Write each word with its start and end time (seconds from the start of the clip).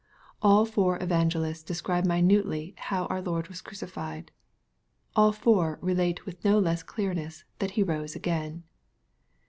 All 0.41 0.65
four 0.65 0.97
evangelists 0.99 1.61
describe 1.61 2.05
minutely 2.05 2.73
how 2.75 3.05
our 3.05 3.21
Lord 3.21 3.49
was 3.49 3.61
crucified. 3.61 4.31
All 5.15 5.31
four 5.31 5.77
relate 5.79 6.25
with 6.25 6.43
no 6.43 6.57
less 6.57 6.81
clearness, 6.81 7.43
that 7.59 7.69
He 7.77 7.83
rose 7.83 8.15
again. 8.15 8.63